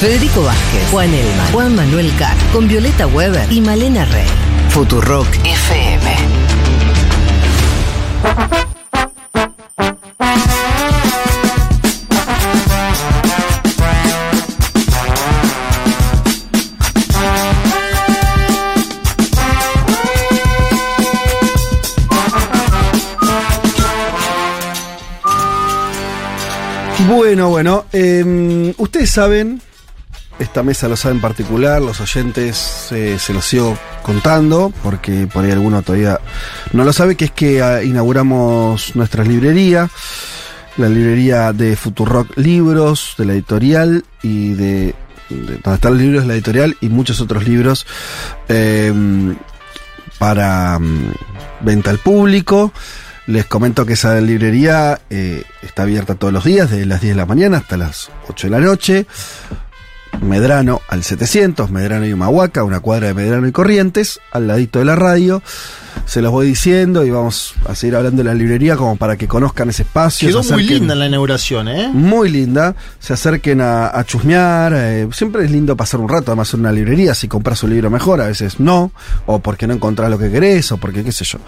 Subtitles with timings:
[0.00, 4.26] Federico Vázquez, Juan Elma, Juan Manuel Carr, con Violeta Weber y Malena Rey.
[4.68, 6.16] Futurock FM.
[27.08, 29.62] Bueno, bueno, eh, ustedes saben,
[30.38, 35.44] esta mesa lo sabe en particular, los oyentes eh, se los sigo contando, porque por
[35.44, 36.20] ahí alguno todavía
[36.72, 39.88] no lo sabe, que es que ah, inauguramos nuestra librería,
[40.76, 44.94] la librería de Futurock Libros, de la editorial y de,
[45.30, 47.86] de donde están los libros de la editorial y muchos otros libros
[48.48, 48.92] eh,
[50.18, 51.12] para mm,
[51.62, 52.72] venta al público.
[53.26, 57.16] Les comento que esa librería eh, está abierta todos los días, desde las 10 de
[57.16, 59.06] la mañana hasta las 8 de la noche.
[60.22, 64.84] Medrano al 700, Medrano y Humahuaca, una cuadra de Medrano y Corrientes, al ladito de
[64.84, 65.42] la radio.
[66.04, 69.26] Se los voy diciendo y vamos a seguir hablando de la librería como para que
[69.26, 70.28] conozcan ese espacio.
[70.28, 71.90] Quedó muy linda la inauguración, ¿eh?
[71.92, 76.52] Muy linda, se acerquen a, a chusmear, eh, siempre es lindo pasar un rato además
[76.54, 78.92] en una librería, si compras un libro mejor, a veces no,
[79.26, 81.38] o porque no encontrás lo que querés, o porque qué sé yo,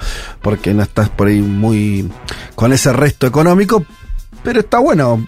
[0.43, 2.11] porque no estás por ahí muy
[2.55, 3.85] con ese resto económico,
[4.43, 5.27] pero está bueno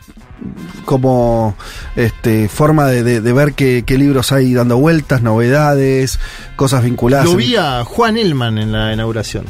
[0.84, 1.54] como
[1.96, 6.18] este forma de, de- de ver qué, qué libros hay dando vueltas, novedades,
[6.56, 7.26] cosas vinculadas.
[7.26, 9.44] Lo vi a Juan Elman en la inauguración.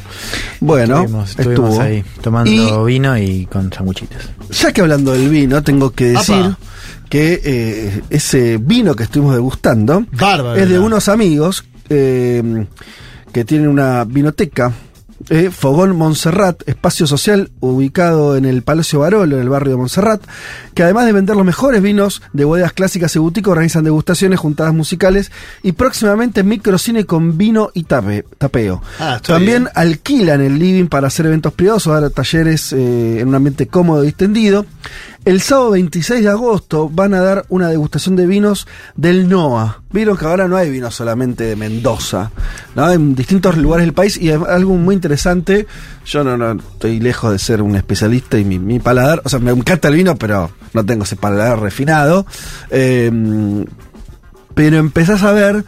[0.60, 1.80] Bueno, estuvimos, estuvimos estuvo.
[1.82, 4.30] ahí tomando Y- vino y con sanguchitos.
[4.50, 6.58] Ya que hablando del vino, tengo que decir Apa.
[7.08, 10.54] que eh, ese vino que estuvimos degustando Bárbaro.
[10.56, 10.86] es de ¿verdad?
[10.86, 12.66] unos amigos eh,
[13.32, 14.72] que tienen una vinoteca.
[15.30, 20.20] Eh, Fogón Montserrat, espacio social ubicado en el Palacio Barolo, en el barrio de Montserrat,
[20.74, 24.74] que además de vender los mejores vinos de bodegas clásicas y boutique, organizan degustaciones, juntadas
[24.74, 25.30] musicales
[25.62, 28.82] y próximamente microcine con vino y tape- tapeo.
[28.98, 29.72] Ah, También bien.
[29.74, 34.02] alquilan el living para hacer eventos privados o dar talleres eh, en un ambiente cómodo
[34.02, 34.66] y distendido.
[35.26, 38.66] El sábado 26 de agosto van a dar una degustación de vinos
[38.96, 39.82] del NOA.
[39.92, 42.30] Vieron que ahora no hay vino solamente de Mendoza,
[42.74, 42.90] ¿no?
[42.90, 45.66] en distintos lugares del país y algo muy interesante.
[46.06, 49.50] Yo no, no estoy lejos de ser un especialista y mi, paladar, o sea, me
[49.50, 52.24] encanta el vino, pero no tengo ese paladar refinado.
[52.70, 53.10] Eh,
[54.54, 55.64] pero empezás a ver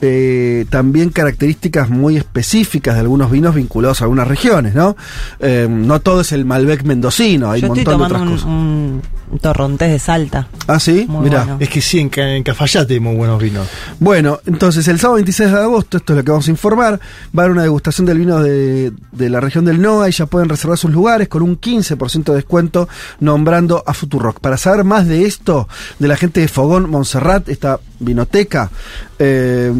[0.00, 4.96] eh, también características muy específicas de algunos vinos vinculados a algunas regiones, ¿no?
[5.40, 8.46] Eh, no todo es el Malbec mendocino, hay Yo un estoy montón de otras cosas.
[8.46, 9.02] un, un
[9.40, 10.48] torrontés de Salta.
[10.66, 11.44] Ah, sí, Muy mira.
[11.44, 11.56] bueno.
[11.60, 13.68] Es que sí, en, en Cafayate hay muy buenos vinos.
[13.98, 17.00] Bueno, entonces el sábado 26 de agosto, esto es lo que vamos a informar,
[17.36, 20.26] va a haber una degustación del vino de, de la región del NOA y ya
[20.26, 22.88] pueden reservar sus lugares con un 15% de descuento
[23.20, 24.40] nombrando a Futurock.
[24.40, 28.70] Para saber más de esto, de la gente de Fogón Montserrat, esta vinoteca,
[29.18, 29.72] eh,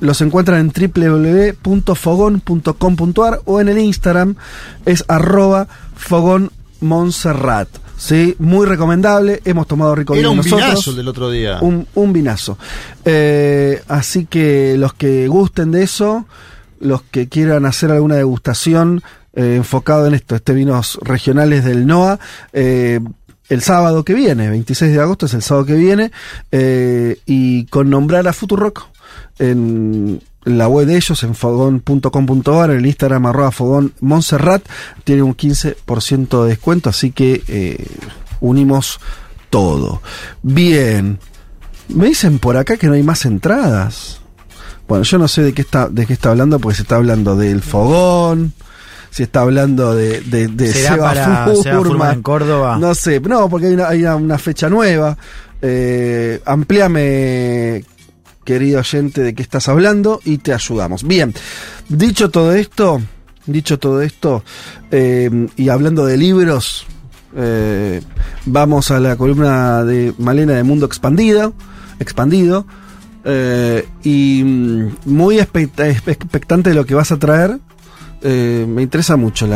[0.00, 4.36] los encuentran en www.fogón.com.ar o en el Instagram
[4.86, 5.66] es arroba
[5.96, 6.50] Fogón
[6.80, 7.68] Montserrat.
[8.04, 10.60] Sí, muy recomendable, hemos tomado rico Era vino un nosotros.
[10.68, 11.58] vinazo el del otro día.
[11.62, 12.58] Un, un vinazo.
[13.02, 16.26] Eh, así que los que gusten de eso,
[16.80, 22.18] los que quieran hacer alguna degustación eh, enfocado en esto, este vinos regionales del NOA,
[22.52, 23.00] eh,
[23.48, 26.12] el sábado que viene, 26 de agosto es el sábado que viene,
[26.52, 28.86] eh, y con nombrar a Futurock
[29.38, 34.62] en la web de ellos, en fogón.com.ar, en el Instagram arroba fogón Montserrat,
[35.04, 37.86] tiene un 15% de descuento, así que eh,
[38.40, 39.00] unimos
[39.50, 40.02] todo.
[40.42, 41.18] Bien,
[41.88, 44.20] me dicen por acá que no hay más entradas.
[44.86, 47.36] Bueno, yo no sé de qué está, de qué está hablando, porque se está hablando
[47.36, 48.52] del fogón,
[49.10, 52.14] se está hablando de, de, de ¿Será Seba para Seba Furman.
[52.16, 52.76] En Córdoba?
[52.78, 55.16] No sé, no, porque hay una, hay una, una fecha nueva.
[55.62, 57.84] Eh, amplíame,
[58.44, 61.02] querido oyente, de qué estás hablando y te ayudamos.
[61.04, 61.34] Bien,
[61.88, 63.00] dicho todo esto,
[63.46, 64.44] dicho todo esto,
[64.90, 66.86] eh, y hablando de libros,
[67.36, 68.00] eh,
[68.46, 71.54] vamos a la columna de Malena de Mundo Expandido,
[71.98, 72.66] expandido,
[73.24, 77.58] eh, y mm, muy expecta- expectante de lo que vas a traer.
[78.26, 79.46] Eh, me interesa mucho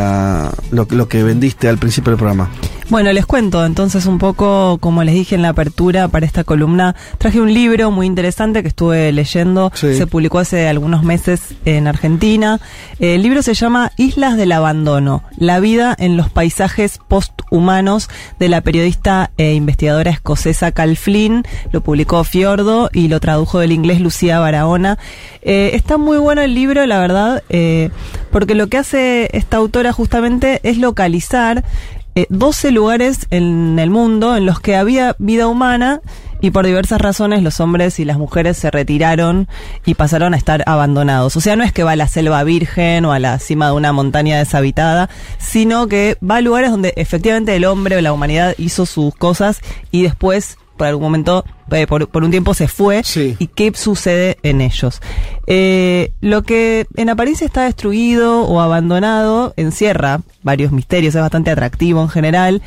[0.70, 2.50] lo que vendiste al principio del programa.
[2.90, 6.96] Bueno, les cuento entonces un poco, como les dije en la apertura para esta columna,
[7.18, 9.94] traje un libro muy interesante que estuve leyendo, Sí.
[9.94, 12.60] se publicó hace algunos meses en Argentina.
[12.98, 18.08] El libro se llama Islas del Abandono, la vida en los paisajes posthumanos
[18.38, 23.72] de la periodista e investigadora escocesa Cal Flynn, lo publicó Fiordo y lo tradujo del
[23.72, 24.96] inglés Lucía Barahona.
[25.42, 27.90] Eh, está muy bueno el libro, la verdad, eh,
[28.32, 31.64] porque lo que hace esta autora justamente es localizar
[32.18, 36.00] eh, 12 lugares en el mundo en los que había vida humana
[36.40, 39.46] y por diversas razones los hombres y las mujeres se retiraron
[39.84, 41.36] y pasaron a estar abandonados.
[41.36, 43.74] O sea, no es que va a la selva virgen o a la cima de
[43.74, 48.56] una montaña deshabitada, sino que va a lugares donde efectivamente el hombre o la humanidad
[48.58, 49.60] hizo sus cosas
[49.92, 53.02] y después por algún momento, eh, por, por un tiempo se fue.
[53.04, 53.36] Sí.
[53.38, 55.02] ¿Y qué sucede en ellos?
[55.46, 62.00] Eh, lo que en apariencia está destruido o abandonado encierra varios misterios, es bastante atractivo
[62.00, 62.62] en general.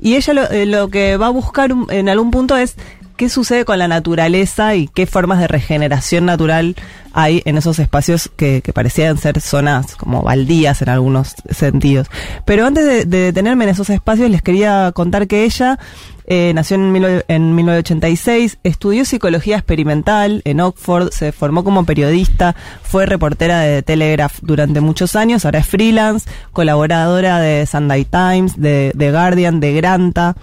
[0.00, 2.76] Y ella lo, eh, lo que va a buscar en algún punto es
[3.16, 6.76] qué sucede con la naturaleza y qué formas de regeneración natural
[7.12, 12.08] hay en esos espacios que, que parecían ser zonas como baldías en algunos sentidos.
[12.44, 15.78] Pero antes de, de detenerme en esos espacios, les quería contar que ella
[16.26, 22.56] eh, nació en, 19 en 1986, estudió psicología experimental en Oxford, se formó como periodista,
[22.82, 28.92] fue reportera de Telegraph durante muchos años, ahora es freelance, colaboradora de Sunday Times, de
[28.96, 30.36] The Guardian, de Granta.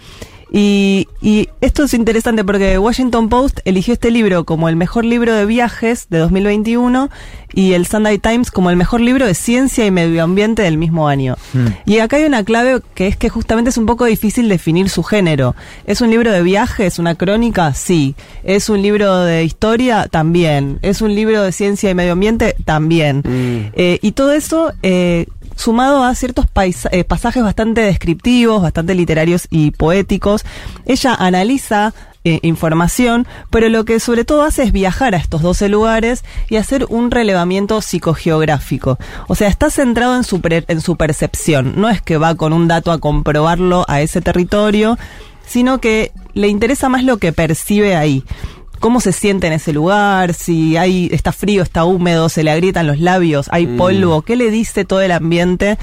[0.56, 5.34] Y, y esto es interesante porque Washington Post eligió este libro como el mejor libro
[5.34, 7.10] de viajes de 2021
[7.56, 11.08] y el Sunday Times como el mejor libro de ciencia y medio ambiente del mismo
[11.08, 11.38] año.
[11.88, 15.02] Y acá hay una clave que es que justamente es un poco difícil definir su
[15.02, 15.56] género.
[15.88, 17.74] ¿Es un libro de viajes, una crónica?
[17.74, 18.14] Sí.
[18.44, 20.08] ¿Es un libro de historia?
[20.08, 20.78] También.
[20.84, 22.56] ¿Es un libro de ciencia y medio ambiente?
[22.64, 23.24] También.
[23.26, 24.72] Eh, y todo eso...
[24.84, 26.46] eh, sumado a ciertos
[26.92, 30.46] eh, pasajes bastante descriptivos, bastante literarios y poéticos.
[30.86, 31.94] Ella analiza
[32.26, 36.56] eh, información, pero lo que sobre todo hace es viajar a estos 12 lugares y
[36.56, 38.98] hacer un relevamiento psicogeográfico.
[39.28, 42.70] O sea, está centrado en su, en su percepción, no es que va con un
[42.70, 44.98] dato a comprobarlo a ese territorio,
[45.46, 48.24] sino que le interesa más lo que percibe ahí
[48.84, 52.86] cómo se siente en ese lugar, si hay está frío, está húmedo, se le agrietan
[52.86, 55.78] los labios, hay polvo, qué le dice todo el ambiente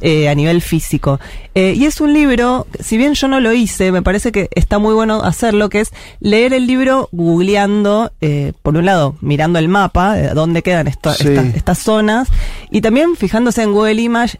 [0.00, 1.18] eh, a nivel físico.
[1.56, 4.78] Eh, y es un libro, si bien yo no lo hice, me parece que está
[4.78, 5.90] muy bueno hacerlo, que es
[6.20, 11.12] leer el libro googleando, eh, por un lado, mirando el mapa, de dónde quedan esto-
[11.12, 11.26] Sí.
[11.30, 12.28] estas, estas zonas,
[12.70, 14.38] y también fijándose en Google Image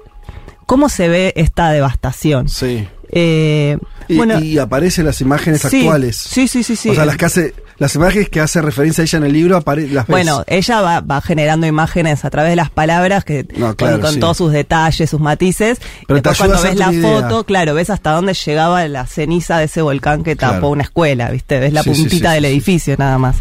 [0.67, 2.49] cómo se ve esta devastación.
[2.49, 2.87] Sí.
[3.11, 3.77] Eh,
[4.07, 6.17] Y, bueno, y aparecen las imágenes sí, actuales.
[6.17, 6.91] Sí, sí, sí, sí.
[6.91, 9.57] O sea, las que hace, las imágenes que hace referencia a ella en el libro
[9.65, 10.07] las ves.
[10.09, 14.01] Bueno, ella va, va generando imágenes a través de las palabras que No, con- claro,
[14.01, 14.21] con, sí.
[14.21, 15.79] todos sus detalles, sus matices.
[16.07, 17.21] Pero Después cuando ves la idea.
[17.23, 20.69] foto, claro, ves hasta dónde llegaba la ceniza de ese volcán que tapó Claro.
[20.71, 21.59] una escuela, ¿viste?
[21.59, 23.37] Ves la Sí, puntita sí, del edificio nada más.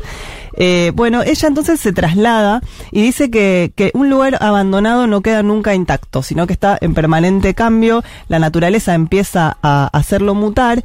[0.55, 5.41] Eh, bueno, ella entonces se traslada y dice que, que un lugar abandonado no queda
[5.41, 10.83] nunca intacto, sino que está en permanente cambio, la naturaleza empieza a hacerlo mutar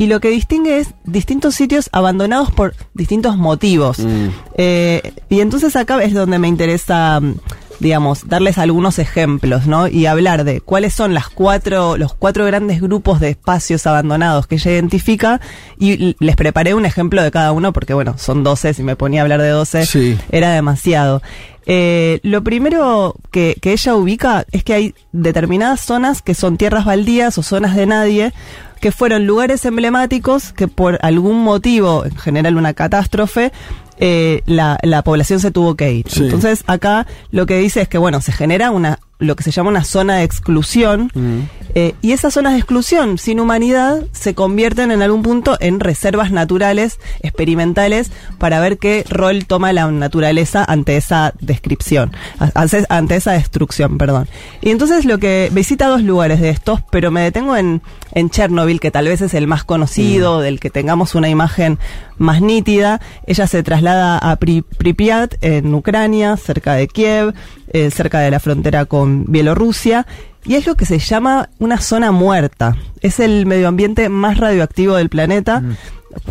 [0.00, 3.98] y lo que distingue es distintos sitios abandonados por distintos motivos.
[3.98, 4.28] Mm.
[4.56, 7.34] Eh, y entonces acá es donde me interesa, mm,
[7.80, 9.88] digamos, darles algunos ejemplos, ¿no?
[9.88, 14.54] Y hablar de cuáles son las cuatro, los cuatro grandes grupos de espacios abandonados que
[14.54, 15.38] ella identifica.
[15.78, 19.20] Y les preparé un ejemplo de cada uno, porque bueno, son 12, si me ponía
[19.20, 20.18] a hablar de 12, Sí.
[20.30, 21.20] era demasiado.
[21.66, 26.84] Eh, lo primero que, que ella ubica es que hay determinadas zonas que son tierras
[26.84, 28.32] baldías o zonas de nadie,
[28.80, 33.52] que fueron lugares emblemáticos que por algún motivo, en general una catástrofe,
[33.98, 36.06] eh, la, la población se tuvo que ir.
[36.08, 36.24] Sí.
[36.24, 39.70] Entonces acá lo que dice es que bueno, se genera una lo que se llama
[39.70, 41.40] una zona de exclusión Mm.
[41.74, 46.32] eh, y esas zonas de exclusión sin humanidad se convierten en algún punto en reservas
[46.32, 52.12] naturales, experimentales, para ver qué rol toma la naturaleza ante esa descripción,
[52.88, 54.28] ante esa destrucción, perdón.
[54.60, 57.82] Y entonces lo que visita dos lugares de estos, pero me detengo en,
[58.14, 61.78] en Chernobyl, que tal vez es el más conocido, del que tengamos una imagen
[62.18, 63.00] más nítida.
[63.26, 67.32] Ella se traslada a Pri- Pripyat, en Ucrania, cerca de Kiev,
[67.70, 70.06] eh, cerca de la frontera con Bielorrusia,
[70.44, 72.76] y es lo que se llama una zona muerta.
[73.00, 75.62] Es el medio ambiente más radioactivo del planeta.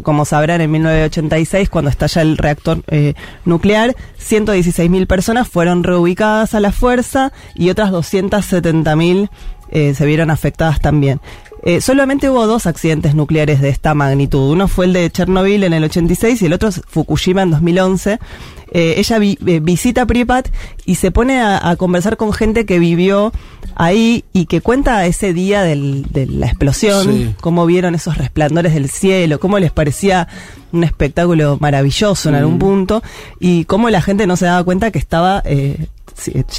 [0.03, 3.13] Como sabrán, en 1986, cuando estalla el reactor eh,
[3.45, 9.29] nuclear, 116.000 personas fueron reubicadas a la fuerza y otras 270.000
[9.71, 11.21] eh, se vieron afectadas también.
[11.63, 14.51] Eh, solamente hubo dos accidentes nucleares de esta magnitud.
[14.51, 18.19] Uno fue el de Chernobyl en el 86 y el otro Fukushima en 2011.
[18.71, 20.47] Eh, ella vi- eh, visita Pripyat
[20.85, 23.31] y se pone a, a conversar con gente que vivió
[23.75, 27.35] ahí y que cuenta ese día del- de la explosión, Sí.
[27.41, 30.27] cómo vieron esos resplandores del cielo, cómo les parecía
[30.71, 33.01] un espectáculo maravilloso en algún punto
[33.39, 35.41] y cómo la gente no se daba cuenta que estaba...
[35.45, 35.87] eh,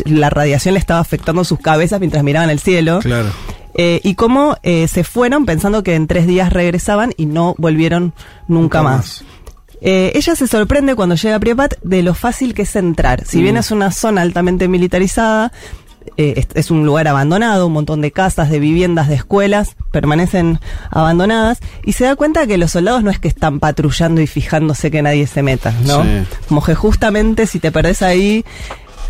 [0.07, 3.01] la radiación le estaba afectando sus cabezas mientras miraban el cielo.
[3.03, 3.29] Claro.
[3.75, 8.15] Eh, y cómo eh, se fueron pensando que en tres días regresaban y no volvieron
[8.49, 8.97] nunca, Nunca más.
[8.97, 9.25] más.
[9.81, 13.25] Eh, ella se sorprende cuando llega a Pripyat de lo fácil que es entrar.
[13.27, 13.59] Si bien Mm.
[13.59, 15.53] es una zona altamente militarizada,
[16.17, 20.59] eh, es, es un lugar abandonado, un montón de casas, de viviendas, de escuelas permanecen
[20.91, 24.91] abandonadas y se da cuenta que los soldados no es que están patrullando y fijándose
[24.91, 26.03] que nadie se meta, ¿no?
[26.03, 26.09] Sí.
[26.49, 28.45] Como que justamente si te perdés ahí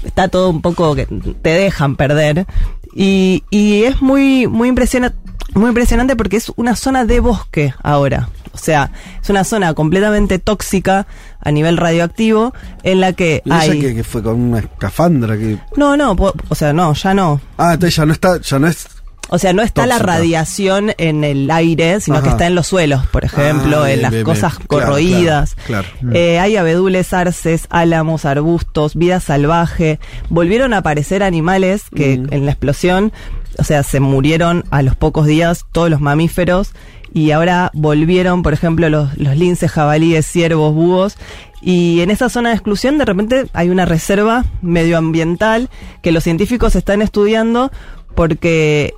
[0.04, 2.46] está todo un poco que te dejan perder
[2.94, 5.16] y, y es muy muy impresionante
[5.54, 8.28] muy impresionante porque es una zona de bosque ahora.
[8.52, 8.90] O sea,
[9.23, 11.07] es una zona completamente tóxica
[11.40, 12.52] a nivel radioactivo
[12.83, 15.59] en la que Y ella hay que, que fue con una escafandra que.
[15.76, 17.40] No, no, po- o sea, no, ya no.
[17.57, 18.87] Ah, entonces ya no está, ya no es.
[19.32, 23.06] O sea, no está la radiación en el aire, sino que está en los suelos,
[23.06, 24.54] por ejemplo, Ah, bien, en las cosas.
[24.54, 25.54] Claro, corroídas.
[25.66, 26.16] claro, claro.
[26.16, 30.00] Eh, hay abedules, arces, álamos, arbustos, vida salvaje.
[30.28, 32.26] Volvieron a aparecer animales que Mm.
[32.34, 33.12] en la explosión,
[33.58, 36.72] o sea, se murieron a los pocos días todos los mamíferos
[37.12, 41.16] y ahora volvieron, por ejemplo, los, los linces, jabalíes, ciervos, búhos.
[41.62, 45.68] Y en esa zona de exclusión de repente hay una reserva medioambiental
[46.02, 47.70] que los científicos están estudiando
[48.14, 48.94] porque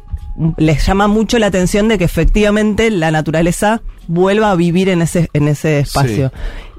[0.57, 5.29] les llama mucho la atención de que efectivamente la naturaleza vuelva a vivir en ese,
[5.33, 6.33] en ese espacio.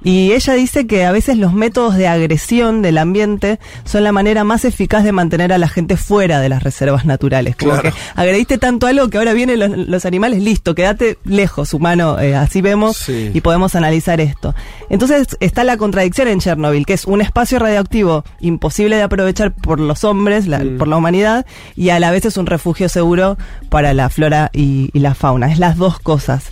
[0.04, 4.44] Y ella dice que a veces los métodos de agresión del ambiente son la manera
[4.44, 7.56] más eficaz de mantener a la gente fuera de las reservas naturales.
[7.56, 7.92] Como Claro.
[7.92, 12.36] que agrediste tanto algo que ahora vienen los, los animales, listo, quédate lejos, humano, eh,
[12.36, 13.32] así vemos Sí.
[13.34, 14.54] y podemos analizar esto.
[14.90, 19.80] Entonces está la contradicción en Chernobyl, que es un espacio radioactivo imposible de aprovechar por
[19.80, 20.78] los hombres, la- Mm.
[20.78, 21.46] por la humanidad,
[21.76, 23.38] y a la vez es un refugio seguro
[23.70, 25.52] para la flora y, y la fauna.
[25.52, 26.44] Es las dos cosas.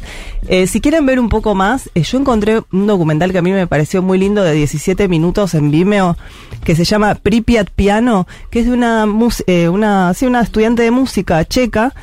[0.47, 3.51] Eh, si quieren ver un poco más, eh, yo encontré un documental que a mí
[3.51, 6.15] me pareció muy lindo de 17 minutos en Vimeo,
[6.63, 9.05] que se llama Pripyat Piano, que es de una,
[9.47, 11.93] eh, una, sí, una estudiante de música checa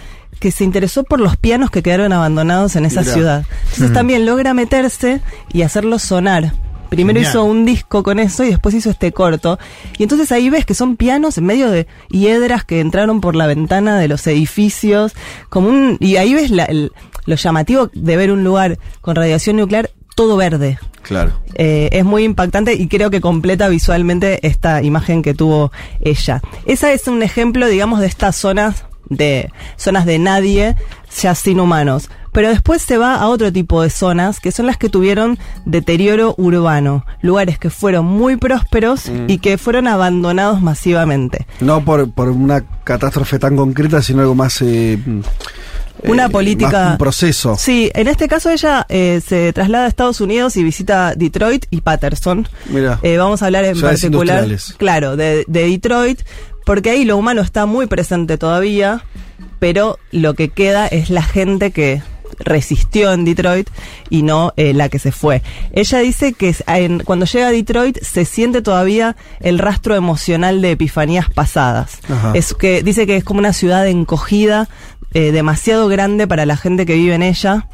[0.40, 3.44] que se interesó por los pianos que quedaron abandonados en esa ciudad.
[3.72, 5.20] Entonces también logra meterse
[5.52, 6.52] y hacerlos sonar.
[6.90, 7.30] Primero Genial.
[7.32, 9.58] hizo un disco con eso y después hizo este corto.
[9.98, 13.46] Y entonces ahí ves que son pianos en medio de hiedras que entraron por la
[13.46, 15.12] ventana de los edificios.
[15.50, 16.92] Como un, y ahí ves la- el-
[17.26, 20.80] lo llamativo de ver un lugar con radiación nuclear todo verde.
[21.02, 21.30] Claro.
[21.54, 25.70] Eh, es muy impactante y creo que completa visualmente esta imagen que tuvo
[26.00, 26.42] ella.
[26.66, 30.74] Esa es un ejemplo, digamos, de estas zonas de zonas de nadie,
[31.22, 32.10] ya sin humanos.
[32.32, 36.34] Pero después se va a otro tipo de zonas, que son las que tuvieron deterioro
[36.36, 41.46] urbano, lugares que fueron muy prósperos y que fueron abandonados masivamente.
[41.60, 44.60] No por, por una catástrofe tan concreta, sino algo más.
[44.62, 44.98] eh,
[46.04, 47.56] Una eh, política- más un proceso.
[47.58, 51.80] Sí, en este caso ella eh, se traslada a Estados Unidos y visita Detroit y
[51.80, 52.48] Patterson.
[52.66, 52.98] Mira.
[53.02, 56.20] Eh, vamos a hablar en particular, claro, de, de Detroit,
[56.64, 59.04] porque ahí lo humano está muy presente todavía,
[59.58, 62.02] pero lo que queda es la gente que
[62.40, 63.68] resistió en Detroit
[64.10, 65.42] y no eh, la que se fue.
[65.72, 70.72] Ella dice que en- cuando llega a Detroit se siente todavía el rastro emocional de
[70.72, 71.98] epifanías pasadas.
[72.08, 72.32] Ajá.
[72.34, 74.68] Es que dice que es como una ciudad encogida,
[75.14, 77.66] eh, demasiado grande para la gente que vive en ella.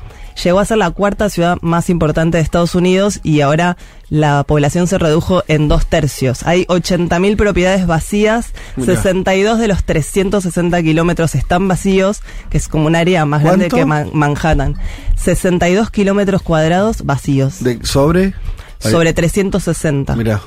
[0.43, 3.76] Llegó a ser la cuarta ciudad más importante de Estados Unidos y ahora
[4.11, 6.43] la población se redujo en dos tercios.
[6.45, 8.95] Hay 80.000 propiedades vacías, Mirá.
[8.97, 13.85] 62 de los 360 kilómetros están vacíos, que es como un área más grande que
[13.87, 14.76] Man- Manhattan.
[15.17, 18.35] 62 kilómetros cuadrados vacíos, De, sobre.
[18.78, 20.14] Sobre 360.
[20.16, 20.40] Mira.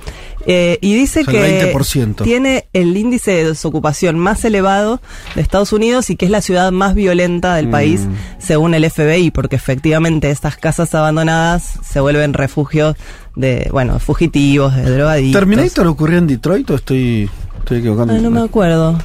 [0.49, 2.23] Eh, y dice O sea, que el 20%.
[2.23, 5.01] tiene el índice de desocupación más elevado
[5.35, 7.71] de Estados Unidos y que es la ciudad más violenta del Mm.
[7.71, 8.07] país,
[8.39, 12.95] según el FBI, porque efectivamente estas casas abandonadas se vuelven refugios
[13.35, 15.39] de, bueno, fugitivos, de drogadictos.
[15.41, 17.29] ¿Terminator ocurrió en Detroit o estoy,
[17.59, 18.13] estoy equivocando?
[18.13, 18.97] Ah, no me acuerdo.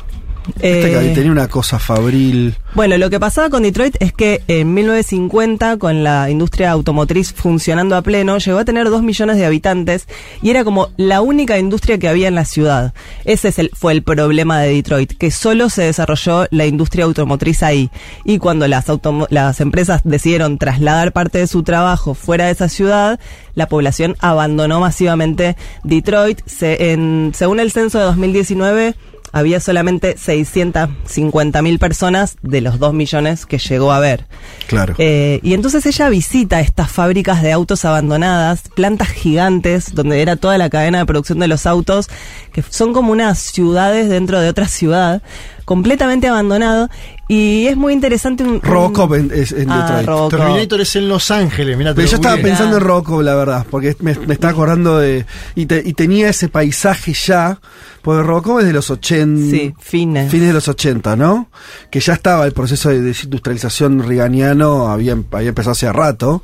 [0.60, 2.56] Eh, tenía una cosa fabril.
[2.74, 7.96] Bueno, lo que pasaba con Detroit es que en 1950, con la industria automotriz funcionando
[7.96, 10.06] a pleno, llegó a tener dos millones de habitantes
[10.40, 12.92] y era como la única industria que había en la ciudad.
[13.24, 17.62] Ese es el, fue el problema de Detroit, que solo se desarrolló la industria automotriz
[17.62, 17.90] ahí.
[18.24, 18.86] Y cuando las,
[19.30, 23.20] las empresas decidieron trasladar parte de su trabajo fuera de esa ciudad,
[23.54, 26.40] la población abandonó masivamente Detroit.
[26.46, 28.94] Se- en- según el censo de 2019,
[29.32, 34.26] había solamente 650 mil personas de los 2 millones que llegó a ver.
[34.66, 34.94] Claro.
[34.98, 40.58] Eh, y entonces ella visita estas fábricas de autos abandonadas, plantas gigantes, donde era toda
[40.58, 42.08] la cadena de producción de los autos,
[42.52, 45.22] que son como unas ciudades dentro de otra ciudad,
[45.64, 46.88] completamente abandonado.
[47.28, 48.60] Y es muy interesante un...
[48.60, 50.06] Robocop en, es en Ah, Detroit.
[50.06, 50.30] Robocop.
[50.40, 52.82] Terminator es en Los Ángeles, lo yo estaba pensando en.
[52.82, 55.24] Robocop, la verdad, porque me, me estaba acordando de.
[55.54, 57.58] Y, te- y tenía ese paisaje ya,
[58.02, 59.50] porque Robocop es de los 80.
[59.50, 60.30] Sí, fines.
[60.30, 61.48] Fines de los 80, ¿no?
[61.90, 66.42] Que ya estaba el proceso de desindustrialización riganiano, había, había empezado hace rato.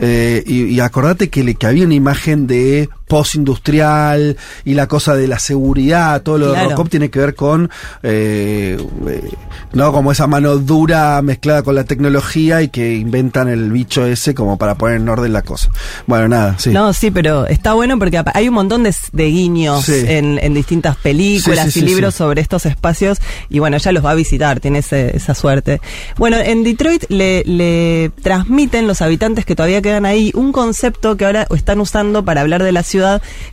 [0.00, 5.14] Eh, y, y acordate que, le, que había una imagen de postindustrial y la cosa
[5.14, 6.68] de la seguridad, todo lo de Claro.
[6.70, 7.70] Robocop tiene que ver con,
[8.02, 9.30] eh, eh,
[9.72, 14.34] no como esa mano dura mezclada con la tecnología y que inventan el bicho ese
[14.34, 15.70] como para poner en orden la cosa.
[16.06, 16.70] Bueno, nada, sí.
[16.70, 20.04] No, sí, pero está bueno porque hay un montón de, de guiños Sí.
[20.06, 24.04] en, en distintas películas Sí, sí, y libros sobre estos espacios y bueno, ella los
[24.04, 25.80] va a visitar, tiene ese- esa suerte.
[26.16, 31.24] Bueno, en Detroit le, le transmiten los habitantes que todavía quedan ahí un concepto que
[31.24, 32.97] ahora están usando para hablar de la ciudad,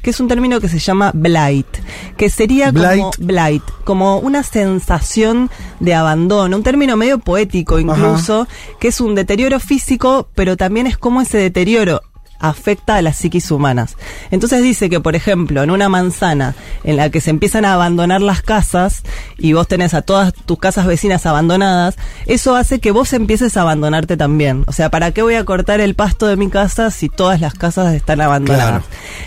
[0.02, 1.68] que es un término que se llama blight,
[2.18, 3.18] que sería como Blight.
[3.20, 5.50] blight, como una sensación
[5.80, 8.48] de abandono, un término medio poético incluso,
[8.80, 12.02] que es un deterioro físico, pero también es como ese deterioro
[12.40, 13.98] afecta a las psiquis humanas.
[14.32, 18.22] Entonces dice que, por ejemplo, en una manzana en la que se empiezan a abandonar
[18.22, 19.04] las casas
[19.38, 23.62] y vos tenés a todas tus casas vecinas abandonadas, eso hace que vos empieces a
[23.62, 24.64] abandonarte también.
[24.68, 27.54] O sea, ¿para qué voy a cortar el pasto de mi casa si todas las
[27.54, 28.84] casas están abandonadas?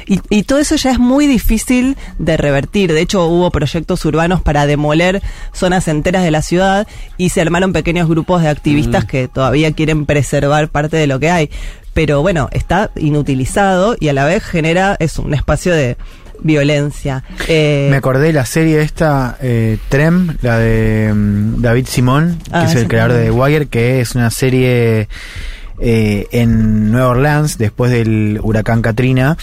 [0.06, 2.92] Y, y todo eso ya es muy difícil de revertir.
[2.92, 5.22] De hecho, hubo proyectos urbanos para demoler
[5.52, 6.86] zonas enteras de la ciudad
[7.16, 11.30] y se armaron pequeños grupos de activistas que todavía quieren preservar parte de lo que
[11.30, 11.50] hay.
[11.98, 15.96] Pero bueno, está inutilizado y a la vez genera es un espacio de
[16.38, 17.24] violencia.
[17.48, 22.60] Eh, Me acordé de la serie esta, eh, Trem, la de mm, David Simón, Ah,
[22.60, 23.30] que es el creador de The.
[23.32, 25.08] Wire, que es una serie
[25.80, 29.36] eh, en Nueva Orleans, después del huracán Katrina,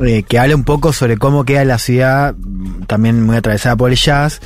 [0.00, 2.34] eh, que habla un poco sobre cómo queda la ciudad,
[2.86, 4.40] también muy atravesada por el jazz,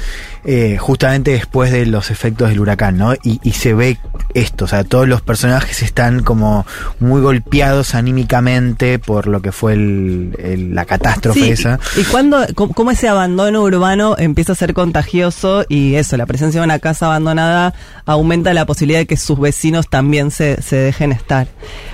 [0.45, 3.15] eh, justamente después de los efectos del huracán, ¿no?
[3.23, 3.99] Y, y se ve
[4.35, 6.67] esto, o sea, todos los personajes están como
[7.01, 11.79] muy golpeados anímicamente por lo que fue el- el- la catástrofe Sí, esa.
[11.97, 16.27] Y, y cuando, cómo, cómo ese abandono urbano empieza a ser contagioso y eso, la
[16.27, 17.75] presencia de una casa abandonada
[18.07, 21.32] aumenta la posibilidad de que sus vecinos también se, se dejen estar.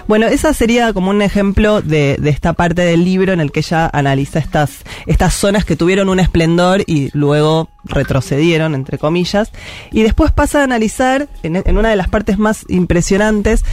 [0.06, 3.90] Bueno, esa sería como un ejemplo de, esta parte del libro en el que ella
[3.92, 9.50] analiza estas, estas zonas que tuvieron un esplendor y luego retrocedieron, entre comillas,
[9.92, 13.64] y después pasa a analizar en, en una de las partes más impresionantes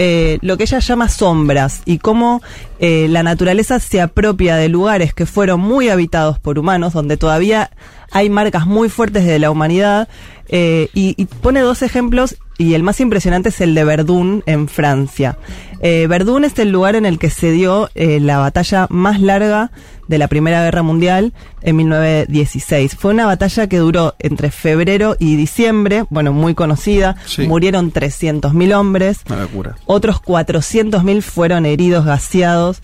[0.00, 2.40] eh, lo que ella llama sombras y cómo
[2.78, 7.70] eh, la naturaleza se apropia de lugares que fueron muy habitados por humanos, donde todavía
[8.12, 10.08] hay marcas muy fuertes de la humanidad,
[10.48, 14.66] eh, y, y pone dos ejemplos, y el más impresionante es el de Verdún en
[14.68, 15.38] Francia.
[15.80, 19.70] Eh, Verdún es el lugar en el que se dio eh, la batalla más larga
[20.08, 21.32] de la Primera Guerra Mundial
[21.62, 22.96] en 1916.
[22.96, 27.46] Fue una batalla que duró entre febrero y diciembre, bueno, muy conocida, Sí.
[27.46, 29.18] murieron 300.000 hombres.
[29.28, 29.76] Una locura.
[29.86, 32.80] Otros 400.000 fueron heridos, gaseados.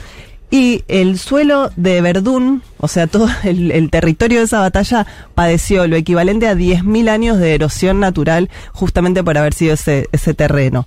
[0.50, 5.86] Y el suelo de Verdún, o sea, todo el, el territorio de esa batalla, padeció
[5.88, 10.86] lo equivalente a 10.000 años de erosión natural, justamente por haber sido ese, ese terreno.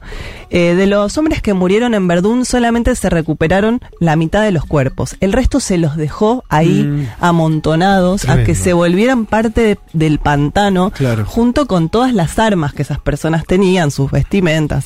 [0.50, 4.64] Eh, de los hombres que murieron en Verdún, solamente se recuperaron la mitad de los
[4.64, 5.18] cuerpos.
[5.20, 7.08] El resto se los dejó ahí Mm.
[7.20, 11.26] amontonados a que se volvieran parte de- del pantano, Claro.
[11.26, 14.86] junto con todas las armas que esas personas tenían, sus vestimentas.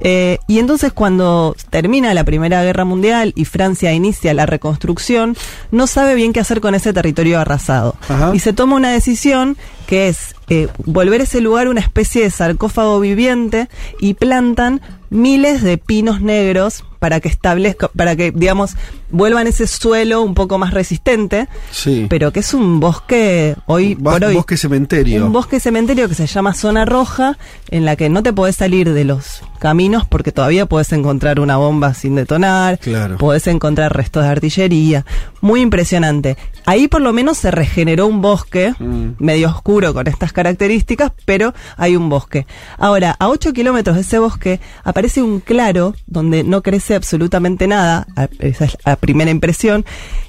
[0.00, 5.36] Eh, y entonces cuando termina la Primera Guerra Mundial y Francia inicia la reconstrucción,
[5.70, 7.94] no sabe bien qué hacer con ese territorio arrasado.
[8.08, 8.32] Ajá.
[8.34, 9.56] Y se toma una decisión
[9.90, 13.68] que es eh, volver ese lugar una especie de sarcófago viviente
[14.00, 18.76] y plantan miles de pinos negros para que establezca, para que, digamos,
[19.10, 22.06] vuelvan ese suelo un poco más resistente, Sí.
[22.08, 24.34] pero que es un bosque hoy por hoy.
[24.34, 25.26] bosque cementerio.
[25.26, 27.38] Un bosque cementerio que se llama Zona Roja,
[27.70, 31.56] en la que no te podés salir de los caminos porque todavía podés encontrar una
[31.56, 33.16] bomba sin detonar, Claro.
[33.16, 35.04] podés encontrar restos de artillería.
[35.40, 36.36] Muy impresionante.
[36.66, 39.12] Ahí por lo menos se regeneró un bosque, Mm.
[39.18, 42.46] medio oscuro con estas características, pero hay un bosque.
[42.78, 48.06] Ahora, a 8 kilómetros de ese bosque aparece un claro donde no crece absolutamente nada,
[48.38, 49.84] esa es la primera impresión,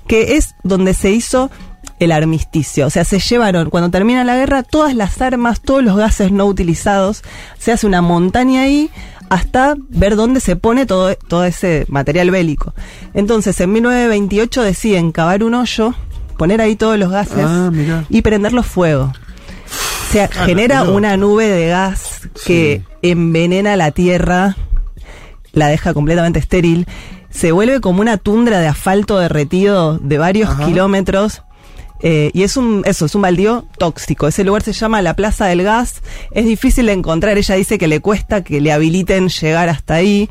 [0.07, 1.51] que es donde se hizo
[1.99, 2.87] el armisticio.
[2.87, 6.45] O sea, se llevaron, cuando termina la guerra, todas las armas, todos los gases no
[6.45, 7.23] utilizados,
[7.59, 8.89] se hace una montaña ahí
[9.29, 12.73] hasta ver dónde se pone todo, todo ese material bélico.
[13.13, 15.93] Entonces, en 1928 deciden cavar un hoyo,
[16.37, 17.71] poner ahí todos los gases Ah,
[18.09, 19.13] y prenderlos fuego.
[20.11, 20.97] Se genera loco.
[20.97, 24.55] una nube de gas que envenena la tierra,
[25.53, 26.85] la deja completamente estéril,
[27.29, 30.65] se vuelve como una tundra de asfalto derretido de varios Ajá.
[30.65, 31.43] kilómetros.
[32.03, 34.27] eh, y es un, eso, es un baldío tóxico.
[34.27, 36.01] Ese lugar se llama la Plaza del Gas.
[36.31, 37.37] Es difícil de encontrar.
[37.37, 40.27] Ella dice que le cuesta que le habiliten llegar hasta ahí.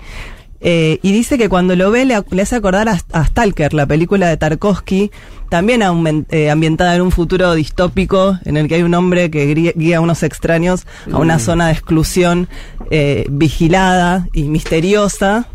[0.61, 3.87] Eh, y dice que cuando lo ve le, le hace acordar a, a Stalker, la
[3.87, 5.11] película de Tarkovsky,
[5.51, 5.83] también
[6.31, 10.01] eh, ambientada en un futuro distópico en el que hay un hombre que guía a
[10.01, 12.49] unos extraños a una zona de exclusión
[12.91, 15.49] eh, vigilada y misteriosa.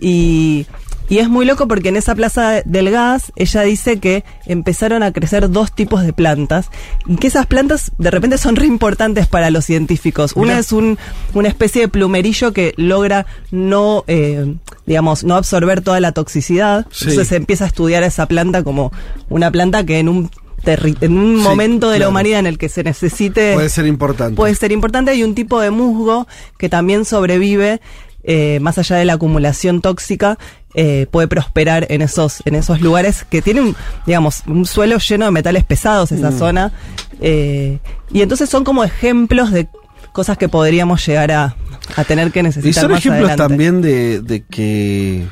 [0.00, 0.66] Y
[1.10, 5.12] Y es muy loco porque en esa plaza del gas, ella dice que empezaron a
[5.12, 6.70] crecer dos tipos de plantas
[7.06, 10.32] y que esas plantas de repente son re importantes para los científicos.
[10.36, 10.96] Una es un,
[11.34, 14.54] una especie de plumerillo que logra no, eh,
[14.86, 16.86] digamos, no absorber toda la toxicidad.
[16.90, 17.06] Sí.
[17.06, 18.92] Entonces se empieza a estudiar esa planta como
[19.28, 20.30] una planta que en un
[20.62, 24.36] en un Sí, momento de la humanidad en el que se necesite Puede ser importante.
[24.36, 25.10] puede ser importante.
[25.10, 27.80] Hay un tipo de musgo que también sobrevive,
[28.24, 30.38] eh, más allá de la acumulación tóxica,
[30.74, 33.74] eh, puede prosperar en esos, en esos lugares que tienen,
[34.06, 36.14] digamos, un suelo lleno de metales pesados, Mm.
[36.16, 36.72] esa zona.
[37.20, 37.78] eh,
[38.12, 39.68] y entonces son como ejemplos de
[40.12, 41.56] cosas que podríamos llegar a,
[41.96, 43.42] a tener que Y necesitar son más ejemplos adelante.
[43.48, 45.26] también de, de que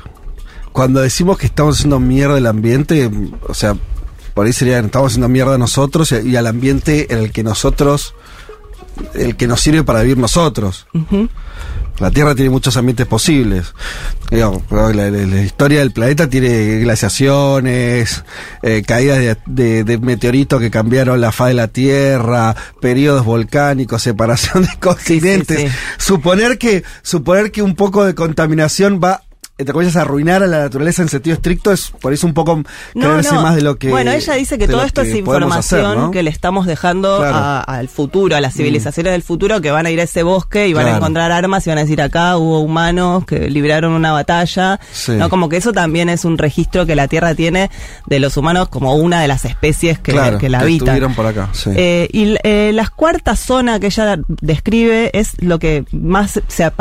[0.71, 3.09] cuando decimos que estamos haciendo mierda el ambiente,
[3.47, 3.75] o sea,
[4.33, 7.43] por ahí sería estamos haciendo mierda a nosotros y, y al ambiente en el que
[7.43, 8.13] nosotros,
[9.15, 10.87] el que nos sirve para vivir nosotros.
[11.99, 13.73] La Tierra tiene muchos ambientes posibles.
[14.31, 18.23] Digamos, la, la- la historia del planeta tiene glaciaciones,
[18.61, 24.01] eh, caídas de, de- de meteoritos que cambiaron la faz de la Tierra, periodos volcánicos,
[24.03, 25.59] separación de continentes.
[25.59, 25.67] sí.
[25.97, 29.23] Suponer que suponer que un poco de contaminación va
[29.59, 33.35] entre comillas, arruinar a la naturaleza en sentido estricto es por eso un poco creerse
[33.35, 33.89] más de lo que.
[33.89, 36.11] Bueno, ella dice que todo esto es que información hacer, ¿no?
[36.11, 37.33] que le estamos dejando Claro.
[37.35, 37.37] Mm.
[37.39, 40.67] a- al futuro, a las civilizaciones del futuro que van a ir a ese bosque
[40.67, 44.11] y van a encontrar armas y van a decir acá hubo humanos que libraron una
[44.11, 44.79] batalla.
[44.91, 45.11] Sí.
[45.11, 47.69] No, como que eso también es un registro que la Tierra tiene
[48.07, 50.87] de los humanos como una de las especies que, Claro, que la que habitan.
[50.87, 51.69] estuvieron por acá, sí.
[51.75, 56.71] Eh, y eh, la cuarta zona que ella describe es lo que más se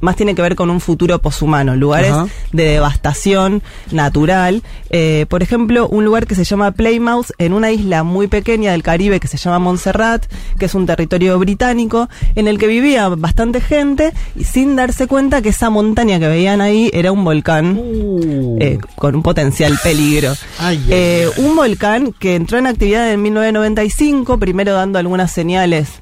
[0.00, 2.25] más tiene que ver con un futuro poshumano, lugares Ajá.
[2.52, 4.62] De devastación natural.
[4.90, 8.82] Eh, por ejemplo, un lugar que se llama Plymouth, en una isla muy pequeña del
[8.82, 10.26] Caribe que se llama Montserrat,
[10.58, 15.42] que es un territorio británico, en el que vivía bastante gente y sin darse cuenta
[15.42, 17.80] que esa montaña que veían ahí era un volcán
[18.60, 20.32] eh, con un potencial peligro.
[20.58, 26.00] Ay, ay, Eh, un volcán que entró en actividad en 1995, primero dando algunas señales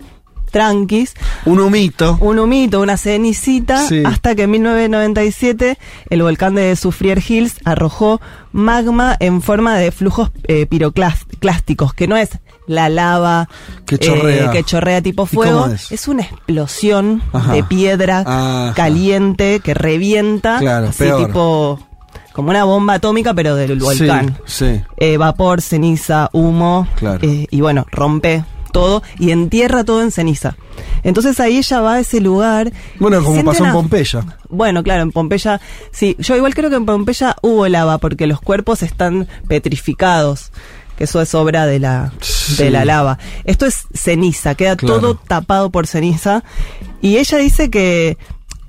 [0.55, 1.15] tranquis,
[1.47, 2.17] Un humito.
[2.21, 4.03] un humito, una cenicita, Sí.
[4.07, 5.77] hasta que en 1997
[6.11, 8.21] el volcán de Soufrier Hills arrojó
[8.53, 12.31] magma en forma de flujos eh, piroclásticos, que no es
[12.69, 13.49] la lava
[13.85, 14.47] Que chorrea.
[14.47, 15.91] eh, que chorrea tipo ¿Y cómo fuego, es?
[15.91, 16.07] es?
[16.09, 17.53] una explosión Ajá.
[17.53, 18.73] de piedra Ajá.
[18.75, 21.27] caliente que revienta, Claro, así peor.
[21.27, 21.81] tipo
[22.33, 24.83] como una bomba atómica pero del volcán Sí, sí.
[24.99, 27.19] eh, vapor, ceniza, humo, Claro.
[27.23, 30.57] eh, y bueno, rompe todo y entierra todo en ceniza.
[31.05, 32.73] Entonces ahí ella va a ese lugar.
[32.99, 34.25] Bueno, como pasó en Pompeya.
[34.51, 35.61] Bueno, claro, en Pompeya,
[35.93, 40.51] sí, yo igual creo que en Pompeya hubo lava porque los cuerpos están petrificados.
[40.97, 42.57] Que eso es obra de la, Sí.
[42.57, 43.19] de la lava.
[43.45, 45.01] Esto es ceniza, queda Claro.
[45.01, 46.45] todo tapado por ceniza.
[47.01, 48.17] Y ella dice que,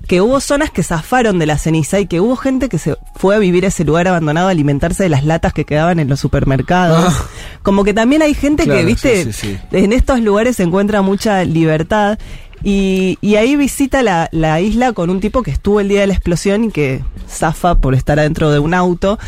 [0.06, 3.34] que hubo zonas que zafaron de la ceniza y que hubo gente que se fue
[3.34, 6.20] a vivir a ese lugar abandonado a alimentarse de las latas que quedaban en los
[6.20, 7.14] supermercados.
[7.16, 7.24] Ah.
[7.62, 9.76] Como que también hay gente Claro, que, viste, sí, sí, sí.
[9.76, 12.18] en estos lugares se encuentra mucha libertad.
[12.64, 16.06] Y, y ahí visita la, la isla con un tipo que estuvo el día de
[16.06, 19.18] la explosión y que zafa por estar adentro de un auto.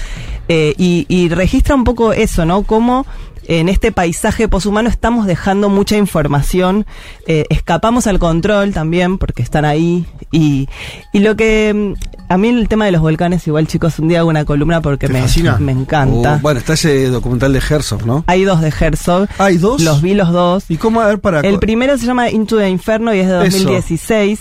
[0.48, 2.62] eh, y, y registra un poco eso, ¿no?
[2.62, 3.04] Cómo
[3.48, 6.86] en este paisaje poshumano estamos dejando mucha información,
[7.26, 10.06] eh, escapamos al control también porque están ahí.
[10.30, 10.68] Y,
[11.14, 14.18] y lo que mm, a mí el tema de los volcanes, igual chicos, un día
[14.20, 15.24] hago una columna porque ¿Te me,
[15.60, 16.36] me encanta.
[16.36, 18.22] Uh, bueno, está ese documental de Herzog, ¿no?
[18.26, 19.28] Hay dos de Herzog.
[19.38, 19.80] ¿Hay dos?
[19.80, 20.64] Los vi los dos.
[20.68, 23.46] ¿Y cómo a ver para El primero se llama Into the Inferno y es de
[23.46, 23.58] Eso.
[23.58, 24.40] 2016.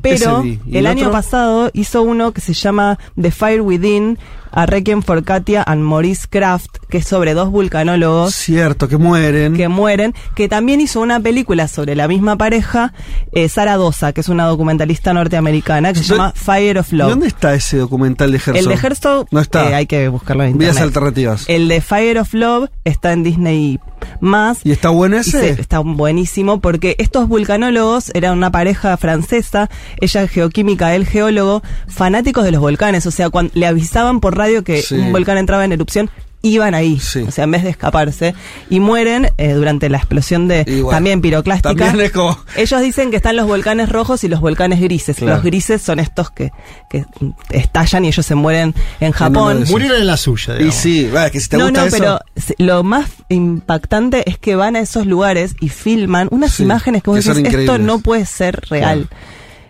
[0.00, 0.60] Pero Ese vi.
[0.64, 4.18] ¿Y el el año pasado hizo uno que se llama The Fire Within,
[4.52, 9.54] a Requiem for Katia and Maurice Kraft, que es sobre dos vulcanólogos Cierto, que mueren.
[9.54, 12.92] que mueren, que también hizo una película sobre la misma pareja,
[13.32, 16.96] eh, Sara Dosa, que es una documentalista norteamericana, que se ¿Dó- llama Fire of ¿Y
[16.96, 17.10] Love.
[17.10, 18.56] dónde está ese documental de Herzog?
[18.56, 19.70] El de Herzog No está.
[19.70, 21.44] eh, hay que buscarlo en Vías alternativas.
[21.48, 23.78] El de Fire of Love está en Disney
[24.20, 24.58] más.
[24.64, 25.54] ¿Y está bueno ese?
[25.54, 29.68] se- está buenísimo porque estos vulcanólogos eran una pareja francesa,
[30.00, 33.06] ella geoquímica, él geólogo, fanáticos de los volcanes.
[33.06, 34.94] O sea, cuando le avisaban por radio que Sí.
[34.94, 36.10] un volcán entraba en erupción,
[36.42, 37.00] iban ahí.
[37.00, 37.20] Sí.
[37.26, 38.34] O sea, en vez de escaparse.
[38.70, 41.74] Y mueren eh, durante la explosión de Y bueno, también piroclástica.
[41.74, 45.16] también es como- Ellos dicen que están los volcanes rojos y los volcanes grises.
[45.16, 45.34] Claro.
[45.36, 46.52] Los grises son estos que,
[46.88, 47.04] que
[47.50, 49.58] estallan y ellos se mueren en Japón.
[49.58, 49.70] esos.
[49.70, 50.74] Murieron en la suya, Y digamos.
[50.76, 51.96] sí, va, que si te no, gusta no, eso.
[51.98, 52.20] pero
[52.58, 57.10] lo más impactante es que van a esos lugares y filman unas Sí, imágenes que
[57.10, 57.80] vos que decís, esto increíbles".
[57.86, 59.08] no puede ser real.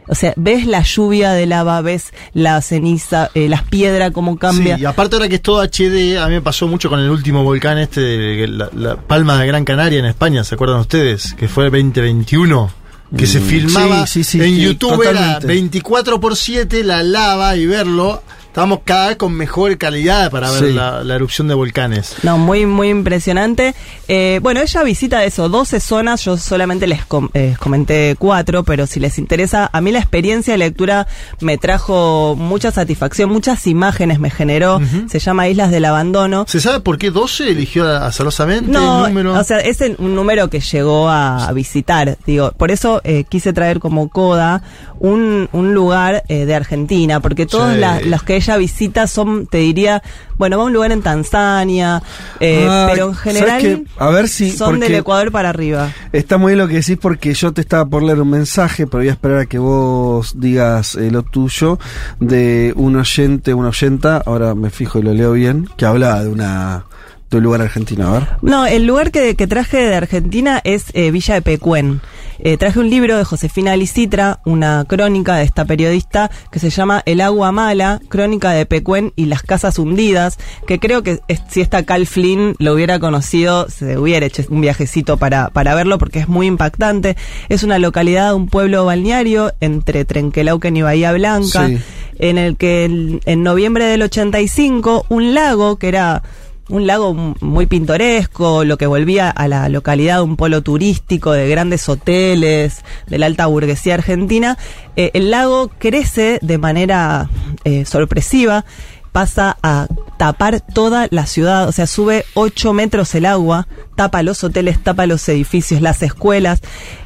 [0.08, 4.76] O sea, ves la lluvia de lava, ves la ceniza, eh, las piedras, cómo cambia.
[4.76, 7.10] Sí, y aparte ahora que es todo HD, a mí me pasó mucho con el
[7.10, 11.34] último volcán este, de la, la Palma de Gran Canaria en España, ¿se acuerdan ustedes?
[11.34, 12.70] Que fue el 2021.
[13.16, 15.46] Que se Mm, filmaba sí, sí, sí, en sí, YouTube era totalmente.
[15.46, 18.20] 24 por 7 la lava y verlo
[18.56, 20.72] estábamos cada vez con mejor calidad para ver Sí.
[20.72, 22.14] la, la erupción de volcanes.
[22.22, 23.74] No, muy, muy impresionante.
[24.08, 28.86] Eh, bueno, ella visita eso, 12 zonas, yo solamente les com- eh, comenté cuatro, pero
[28.86, 31.06] si les interesa, a mí la experiencia de lectura
[31.42, 36.46] me trajo mucha satisfacción, muchas imágenes me generó, se llama Islas del Abandono.
[36.48, 39.38] ¿Se sabe por qué 12 eligió azarosamente No, el número?
[39.38, 43.24] o sea, es el- un número que llegó a, a visitar, digo, por eso eh,
[43.28, 44.62] quise traer como coda
[44.98, 47.80] un, un lugar de Argentina, porque todos Sí.
[47.80, 50.00] la- los que ella visita son, te diría,
[50.38, 52.00] bueno, va a un lugar en Tanzania,
[52.38, 53.84] eh, Ah, pero en ¿sabes general qué?
[53.98, 55.90] A ver si- son del Ecuador para arriba.
[56.12, 58.98] Está muy bien lo que decís porque yo te estaba por leer un mensaje, pero
[59.00, 61.78] voy a esperar a que vos digas eh, lo tuyo,
[62.20, 66.28] de un oyente, una oyenta, ahora me fijo y lo leo bien, que hablaba de
[66.28, 66.84] una
[67.32, 68.28] un lugar argentino, a ver.
[68.42, 72.00] No, el lugar que, que traje de Argentina es eh, Villa de Pecuén.
[72.38, 77.02] Eh, traje un libro de Josefina Licitra, una crónica de esta periodista que se llama
[77.06, 81.62] El agua mala, crónica de Pecuén y las casas hundidas, que creo que es- si
[81.62, 86.18] esta Cal Flynn lo hubiera conocido, se hubiera hecho un viajecito para, para verlo porque
[86.20, 87.16] es muy impactante.
[87.48, 91.78] Es una localidad, un pueblo balneario entre Trenquelauquen y Bahía Blanca, Sí.
[92.18, 96.22] en el que en, en noviembre del 85 un lago que era
[96.68, 101.88] un lago muy pintoresco, lo que volvía a la localidad un polo turístico de grandes
[101.88, 104.58] hoteles, de la alta burguesía argentina,
[104.96, 107.30] eh, el lago crece de manera
[107.64, 108.64] eh, sorpresiva,
[109.12, 109.86] pasa a
[110.18, 115.06] tapar toda la ciudad, o sea, sube 8 metros el agua, tapa los hoteles, tapa
[115.06, 116.60] los edificios, las escuelas,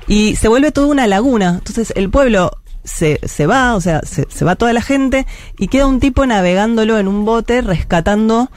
[0.09, 1.57] y se vuelve toda una laguna.
[1.59, 2.51] Entonces el pueblo
[2.83, 5.27] se, se va, o sea, se, se va toda la gente
[5.59, 8.51] y queda un tipo navegándolo en un bote rescatando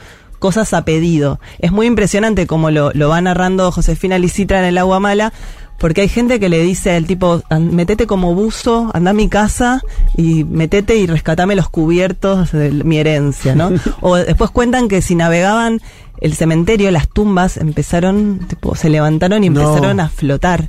[0.44, 1.40] cosas a pedido.
[1.58, 5.32] Es muy impresionante como lo, lo va narrando Josefina Licitra en el agua mala.
[5.78, 9.28] Porque hay gente que le dice al tipo, "An- metete como buzo, anda a mi
[9.28, 9.80] casa
[10.16, 13.70] y metete y rescatame los cubiertos de mi herencia, ¿no?
[14.02, 15.80] o después cuentan que si navegaban
[16.20, 19.62] el cementerio, las tumbas empezaron, tipo, se levantaron y No.
[19.62, 20.68] empezaron a flotar.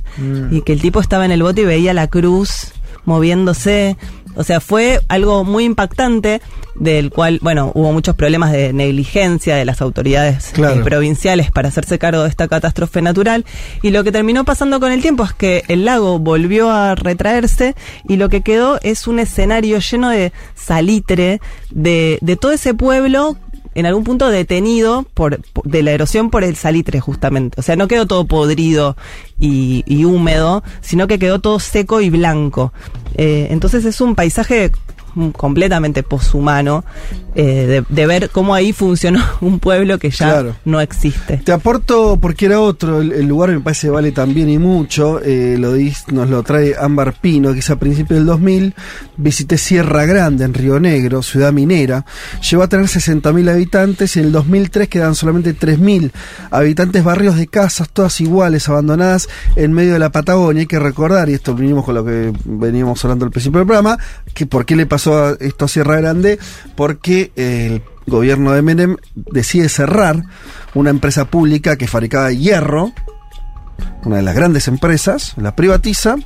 [0.50, 2.72] Y que el tipo estaba en el bote y veía la cruz
[3.04, 3.96] moviéndose.
[4.36, 6.40] O sea, fue algo muy impactante,
[6.74, 10.80] del cual, bueno, hubo muchos problemas de negligencia de las autoridades Claro.
[10.80, 13.44] eh, provinciales para hacerse cargo de esta catástrofe natural.
[13.82, 17.74] Y lo que terminó pasando con el tiempo es que el lago volvió a retraerse
[18.08, 23.36] y lo que quedó es un escenario lleno de salitre, de, de todo ese pueblo
[23.76, 27.60] en algún punto detenido por, de la erosión por el salitre justamente.
[27.60, 28.96] O sea, no quedó todo podrido
[29.38, 32.72] y, y húmedo, sino que quedó todo seco y blanco.
[33.16, 34.72] Eh, entonces es un paisaje
[35.36, 36.84] completamente poshumano
[37.34, 40.56] eh, de, de ver cómo ahí funcionó un pueblo que ya Claro.
[40.64, 41.38] no existe.
[41.38, 45.56] Te aporto porque era otro, el, el lugar me parece vale también y mucho, eh,
[45.58, 45.72] lo
[46.12, 48.74] nos lo trae Ámbar Pino, que es a principios del 2000,
[49.16, 52.04] visité Sierra Grande en Río Negro, ciudad minera,
[52.48, 56.10] llegó a tener 60.000 habitantes y en el 2003 quedan solamente 3.000
[56.50, 61.28] habitantes, barrios de casas, todas iguales, abandonadas en medio de la Patagonia, hay que recordar,
[61.28, 63.98] y esto vinimos con lo que veníamos hablando al principio del programa,
[64.34, 65.05] que por qué le pasó
[65.40, 66.38] esto a Sierra Grande,
[66.74, 70.24] porque el gobierno de Menem decide cerrar
[70.74, 72.92] una empresa pública que fabricaba hierro,
[74.04, 76.16] una de las grandes empresas, la privatiza,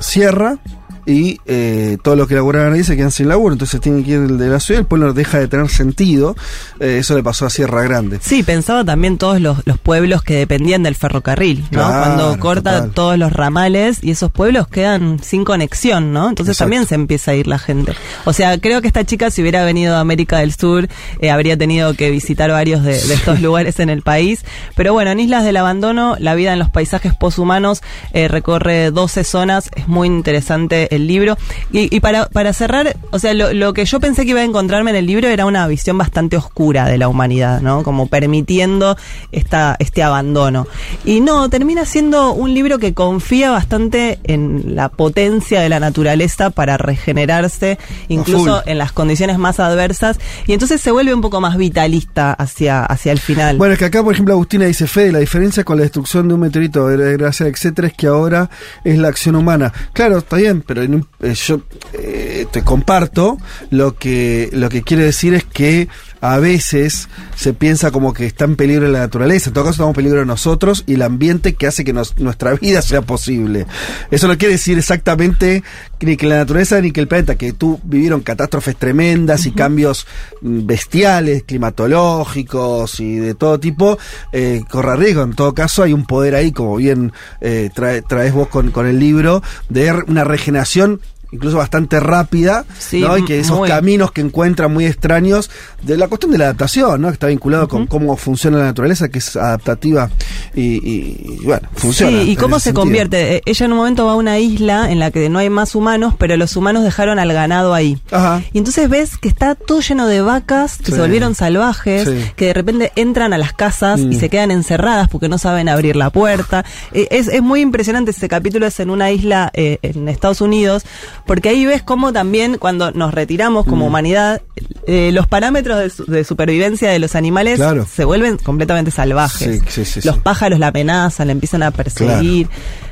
[0.00, 0.58] cierra
[1.06, 4.20] y eh, todo lo que elaboraban ahí se quedan sin laburo, entonces tienen que ir
[4.20, 6.36] de la ciudad, el pueblo deja de tener sentido,
[6.80, 8.18] eh, eso le pasó a Sierra Grande.
[8.22, 11.78] Sí, pensaba también todos los, los pueblos que dependían del ferrocarril, ¿no?
[11.78, 12.90] Claro, Cuando corta total.
[12.92, 16.28] todos los ramales y esos pueblos quedan sin conexión, ¿no?
[16.28, 16.64] Entonces Exacto.
[16.64, 17.92] también se empieza a ir la gente.
[18.24, 20.88] O sea, creo que esta chica si hubiera venido a América del Sur
[21.20, 24.44] eh, habría tenido que visitar varios de, de estos lugares en el país.
[24.76, 29.24] Pero bueno, en Islas del Abandono, la vida en los paisajes poshumanos eh, recorre 12
[29.24, 31.36] zonas, es muy interesante el libro.
[31.72, 34.44] Y, y para, para cerrar, o sea, lo, lo que yo pensé que iba a
[34.44, 37.82] encontrarme en el libro era una visión bastante oscura de la humanidad, ¿no?
[37.82, 38.96] Como permitiendo
[39.32, 40.66] esta, este abandono.
[41.04, 46.50] Y no, termina siendo un libro que confía bastante en la potencia de la naturaleza
[46.50, 47.78] para regenerarse,
[48.08, 48.70] incluso full.
[48.70, 50.18] en las condiciones más adversas.
[50.46, 53.56] Y entonces se vuelve un poco más vitalista hacia, hacia el final.
[53.58, 56.34] Bueno, es que acá, por ejemplo, Agustina dice, Fede, la diferencia con la destrucción de
[56.34, 58.50] un meteorito, desgracia, etcétera, es que ahora
[58.84, 59.72] es la acción humana.
[59.92, 61.60] Claro, está bien, pero un- eh, yo
[61.92, 63.38] eh, te comparto
[63.70, 65.88] lo que, lo que quiere decir es que
[66.22, 69.90] a veces se piensa como que está en peligro la naturaleza, en todo caso estamos
[69.90, 73.66] en peligro nosotros y el ambiente que hace que nos- nuestra vida sea posible.
[74.10, 75.62] Eso no quiere decir exactamente
[76.00, 80.06] ni que la naturaleza ni que el planeta, que tú vivieron catástrofes tremendas y cambios
[80.40, 83.98] mm, bestiales, climatológicos y de todo tipo,
[84.32, 85.22] eh, corra riesgo.
[85.22, 88.86] En todo caso hay un poder ahí, como bien eh, trae- traes vos con, con
[88.86, 91.00] el libro, de una regeneración
[91.32, 93.16] incluso bastante rápida, Sí, ¿no?
[93.18, 93.68] Y que esos muy.
[93.68, 95.50] caminos que encuentran muy extraños,
[95.82, 97.08] de la cuestión de la adaptación, ¿no?
[97.08, 100.10] Que está vinculado con cómo funciona la naturaleza, que es adaptativa
[100.54, 102.22] y, y- y, bueno, funciona.
[102.22, 102.82] Sí, y cómo se sentido.
[102.82, 103.36] convierte.
[103.36, 105.74] Eh, Ella en un momento va a una isla en la que no hay más
[105.74, 107.98] humanos, pero los humanos dejaron al ganado ahí.
[108.10, 108.42] Ajá.
[108.52, 110.92] Y entonces ves que está todo lleno de vacas que Sí.
[110.92, 112.30] se volvieron salvajes, Sí.
[112.36, 114.20] que de repente entran a las casas y Mm.
[114.20, 116.64] se quedan encerradas porque no saben abrir la puerta.
[116.92, 120.84] Eh, es, es muy impresionante ese capítulo, es en una isla eh, en Estados Unidos,
[121.26, 123.70] porque ahí ves cómo también cuando nos retiramos Mm.
[123.70, 124.42] como humanidad,
[124.86, 127.86] eh, los parámetros de, su- de supervivencia de los animales Claro.
[127.90, 129.60] se vuelven completamente salvajes.
[129.68, 130.20] Sí, sí, sí, los sí.
[130.24, 132.48] pájaros la amenazan, la empiezan a perseguir.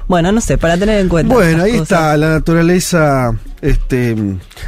[0.08, 1.34] Bueno, no sé, para tener en cuenta.
[1.34, 1.82] Bueno, ahí cosas.
[1.82, 4.16] está la naturaleza este,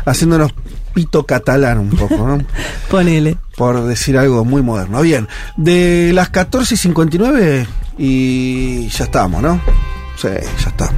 [0.05, 0.53] haciéndonos
[0.95, 2.39] pito catalán un poco, ¿no?
[2.91, 3.37] Ponele.
[3.57, 5.01] Por decir algo muy moderno.
[5.03, 7.67] Bien, de las 14 y 59
[7.99, 9.61] y ya estamos, ¿no?
[10.17, 10.95] Sí, ya estamos.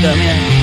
[0.00, 0.59] Tito, mira.